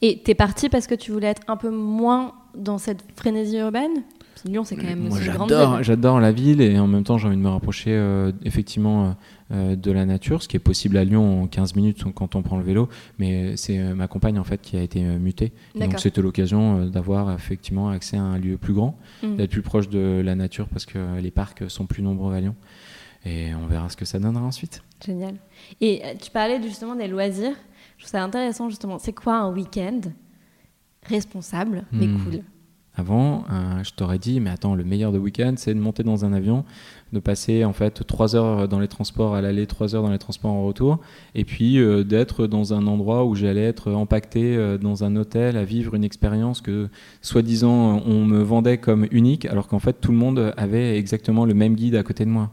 [0.00, 4.02] Et t'es parti parce que tu voulais être un peu moins dans cette frénésie urbaine?
[4.44, 7.36] Lyon, c'est quand même Moi, j'adore, j'adore la ville et en même temps, j'ai envie
[7.36, 7.98] de me rapprocher
[8.44, 9.16] effectivement
[9.52, 12.40] euh, de la nature, ce qui est possible à Lyon en 15 minutes quand on
[12.40, 15.52] prend le vélo, mais c'est euh, ma compagne en fait qui a été euh, mutée.
[15.74, 19.36] Donc c'était l'occasion d'avoir effectivement accès à un lieu plus grand, mm.
[19.36, 22.56] d'être plus proche de la nature parce que les parcs sont plus nombreux à Lyon.
[23.26, 24.82] Et on verra ce que ça donnera ensuite.
[25.04, 25.34] Génial.
[25.82, 27.54] Et tu parlais justement des loisirs.
[27.98, 28.98] Je trouve ça intéressant justement.
[28.98, 30.00] C'est quoi un week-end?
[31.06, 32.24] Responsable mais hmm.
[32.24, 32.40] cool
[32.96, 33.44] avant,
[33.82, 36.64] je t'aurais dit, mais attends, le meilleur de week-end, c'est de monter dans un avion,
[37.12, 40.18] de passer en fait trois heures dans les transports à l'aller, trois heures dans les
[40.18, 41.00] transports en retour,
[41.34, 45.56] et puis euh, d'être dans un endroit où j'allais être empaqueté euh, dans un hôtel
[45.56, 46.88] à vivre une expérience que
[47.22, 51.54] soi-disant on me vendait comme unique, alors qu'en fait tout le monde avait exactement le
[51.54, 52.50] même guide à côté de moi.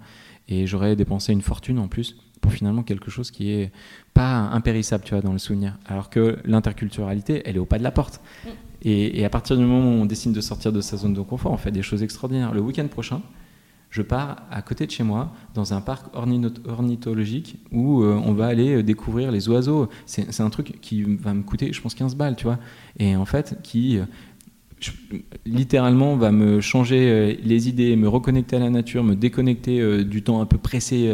[0.47, 3.71] Et j'aurais dépensé une fortune en plus pour finalement quelque chose qui est
[4.13, 5.77] pas impérissable, tu vois, dans le souvenir.
[5.85, 8.19] Alors que l'interculturalité, elle est au pas de la porte.
[8.83, 11.51] Et, à partir du moment où on décide de sortir de sa zone de confort,
[11.51, 12.53] on fait des choses extraordinaires.
[12.53, 13.21] Le week-end prochain,
[13.89, 18.47] je pars à côté de chez moi dans un parc ornithologique où euh, on va
[18.47, 19.89] aller euh, découvrir les oiseaux.
[20.05, 22.57] C'est un truc qui va me coûter, je pense, 15 balles, tu vois.
[22.97, 23.99] Et en fait, qui
[25.45, 30.03] littéralement va me changer euh, les idées, me reconnecter à la nature, me déconnecter euh,
[30.03, 31.07] du temps un peu pressé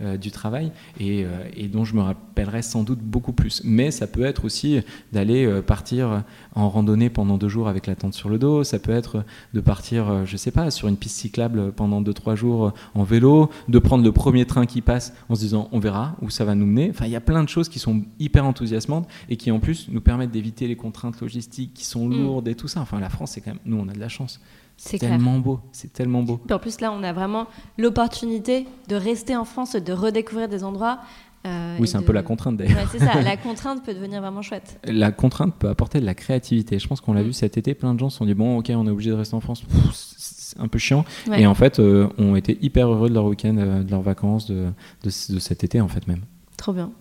[0.00, 1.26] euh, du travail et,
[1.72, 3.62] dont je me rappellerai sans doute beaucoup plus.
[3.64, 4.80] Mais ça peut être aussi
[5.12, 6.22] d'aller partir
[6.54, 9.60] en randonnée pendant deux jours avec la tente sur le dos, ça peut être de
[9.60, 13.78] partir, je sais pas, sur une piste cyclable pendant deux, trois jours en vélo, de
[13.78, 16.66] prendre le premier train qui passe en se disant on verra où ça va nous
[16.66, 16.90] mener.
[16.90, 19.88] Enfin, il y a plein de choses qui sont hyper enthousiasmantes et qui en plus
[19.90, 22.12] nous permettent d'éviter les contraintes logistiques qui sont mm.
[22.12, 22.80] lourdes et tout ça.
[22.80, 24.40] Enfin, la France, c'est quand même, nous, on a de la chance.
[24.76, 26.40] C'est tellement beau, c'est tellement beau.
[26.50, 27.46] en plus, là, on a vraiment
[27.78, 30.98] l'opportunité de rester en France, de redécouvrir des endroits.
[31.46, 32.88] Euh, oui, c'est un peu la contrainte d'ailleurs.
[32.90, 34.78] c'est ça, la contrainte peut devenir vraiment chouette.
[34.84, 36.78] La contrainte peut apporter de la créativité.
[36.78, 37.26] Je pense qu'on l'a mm.
[37.26, 39.16] vu cet été, plein de gens se sont dit bon, ok, on est obligé de
[39.16, 41.04] rester en France, c'est un peu chiant.
[41.36, 44.46] Et en fait, euh, ont été hyper heureux de leur week-end, euh, de leurs vacances,
[44.46, 44.68] de,
[45.02, 46.22] de, cet été en fait même.
[46.56, 46.92] Trop bien.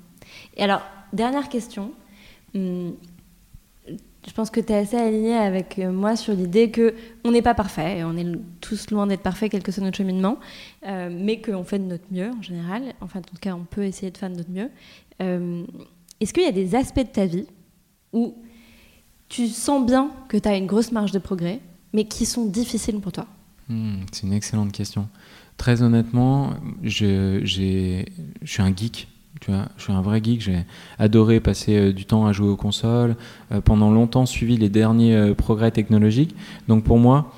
[0.58, 0.82] Et alors,
[1.14, 1.92] dernière question.
[2.56, 2.94] Hum,
[4.28, 7.42] je pense que tu es assez aligné avec euh, moi sur l'idée que on n'est
[7.42, 8.28] pas parfait, on est
[8.60, 10.38] tous loin d'être parfait, quel que soit notre cheminement,
[10.86, 12.94] euh, mais qu'on fait de notre mieux en général.
[13.02, 14.70] Enfin, en tout cas, on peut essayer de faire de notre mieux.
[15.22, 15.64] Euh,
[16.20, 17.48] est-ce qu'il y a des aspects de ta vie
[18.14, 18.36] où
[19.28, 21.60] tu sens bien que tu as une grosse marge de progrès,
[21.94, 23.26] mais qui sont difficiles pour toi?
[23.70, 25.08] Hmm, C'est une excellente question.
[25.58, 26.52] Très honnêtement,
[26.84, 28.04] je, je
[28.46, 29.08] suis un geek
[29.48, 30.66] Je suis un vrai geek, j'ai
[31.00, 33.16] adoré passer du temps à jouer aux consoles,
[33.66, 36.36] pendant longtemps suivi les derniers progrès technologiques.
[36.68, 37.34] Donc pour moi,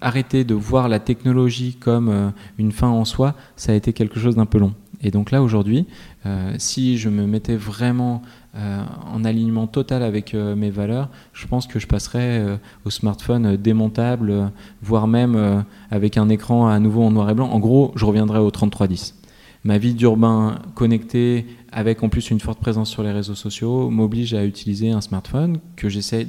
[0.00, 4.34] arrêter de voir la technologie comme une fin en soi, ça a été quelque chose
[4.34, 4.74] d'un peu long.
[5.02, 5.86] Et donc là, aujourd'hui,
[6.26, 8.22] euh, si je me mettais vraiment
[8.54, 13.56] euh, en alignement total avec euh, mes valeurs, je pense que je passerais au smartphone
[13.56, 14.50] démontable,
[14.82, 17.48] voire même avec un écran à nouveau en noir et blanc.
[17.48, 19.19] En gros, je reviendrais au 3310.
[19.62, 24.32] Ma vie d'urbain connecté, avec en plus une forte présence sur les réseaux sociaux, m'oblige
[24.32, 26.26] à utiliser un smartphone que j'essaie,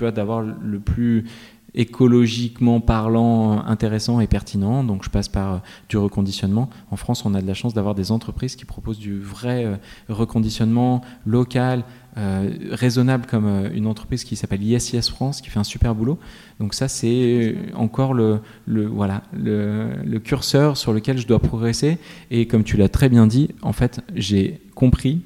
[0.00, 1.24] d'avoir le plus
[1.74, 4.84] écologiquement parlant intéressant et pertinent.
[4.84, 5.58] Donc je passe par euh,
[5.88, 6.68] du reconditionnement.
[6.90, 9.76] En France, on a de la chance d'avoir des entreprises qui proposent du vrai euh,
[10.08, 11.84] reconditionnement local,
[12.18, 16.18] euh, raisonnable comme une entreprise qui s'appelle ISIS France, qui fait un super boulot.
[16.60, 21.98] Donc ça, c'est encore le, voilà, le, curseur sur lequel je dois progresser.
[22.30, 25.22] Et comme tu l'as très bien dit, en fait, j'ai compris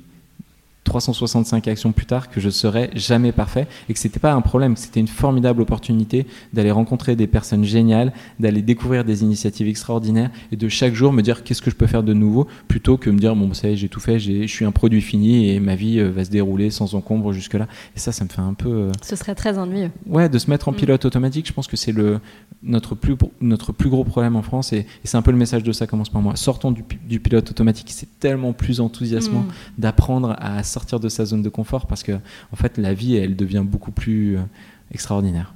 [0.87, 4.75] 365 actions plus tard que je serais jamais parfait et que c'était pas un problème,
[4.75, 10.31] que c'était une formidable opportunité d'aller rencontrer des personnes géniales, d'aller découvrir des initiatives extraordinaires
[10.53, 13.11] et de chaque jour me dire qu'est-ce que je peux faire de nouveau plutôt que
[13.11, 15.61] me dire bon ça y est j'ai tout fait, je suis un produit fini et
[15.61, 18.41] ma vie euh, va se dérouler sans encombre jusque là et ça ça me fait
[18.41, 20.77] un peu euh, ce serait très ennuyeux ouais de se mettre en mm.
[20.77, 22.21] pilote automatique je pense que c'est le
[22.63, 25.73] notre plus notre plus gros problème en France et, c'est un peu le message de
[25.73, 29.53] ça commence par moi sortons du, pilote automatique c'est tellement plus enthousiasmant mm.
[29.79, 32.13] d'apprendre à sortir de sa zone de confort parce que
[32.53, 34.43] en fait la vie elle devient beaucoup plus euh,
[34.91, 35.55] extraordinaire.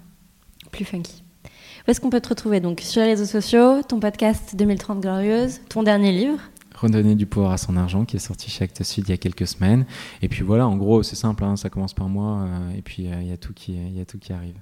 [0.72, 1.22] Plus funky.
[1.44, 5.60] Où est-ce qu'on peut te retrouver donc sur les réseaux sociaux, ton podcast 2030 glorieuse,
[5.68, 6.38] ton dernier livre?
[6.74, 9.18] Redonner du pouvoir à son argent qui est sorti chez Actes Sud il y a
[9.18, 9.84] quelques semaines.
[10.22, 13.08] Et puis voilà, en gros, c'est simple, hein, ça commence par moi euh, et puis
[13.08, 14.56] euh, il y, a tout qui, y a tout qui arrive.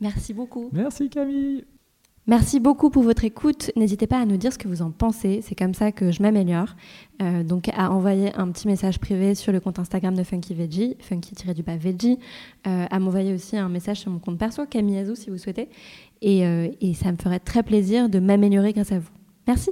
[0.00, 0.70] Merci beaucoup.
[0.72, 1.64] Merci Camille.
[2.26, 3.72] Merci beaucoup pour votre écoute.
[3.76, 5.40] N'hésitez pas à nous dire ce que vous en pensez.
[5.42, 6.76] C'est comme ça que je m'améliore.
[7.22, 10.96] Euh, donc à envoyer un petit message privé sur le compte Instagram de Funky Veggie,
[11.00, 12.18] funky-du-bas Veggie.
[12.66, 15.68] Euh, à m'envoyer aussi un message sur mon compte perso, Camille Azou, si vous souhaitez.
[16.22, 19.10] Et, euh, et ça me ferait très plaisir de m'améliorer grâce à vous.
[19.48, 19.70] Merci.